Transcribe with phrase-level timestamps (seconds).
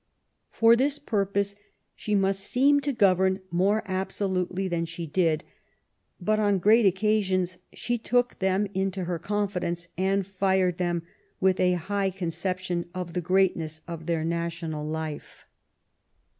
[0.49, 1.55] For this purpose
[1.95, 5.43] she must seem to govern more absolutely than she did;
[6.19, 11.03] but, on great occasions, she took them into her confidence, and fired them
[11.39, 15.45] with a high conception of the greatness of their national life.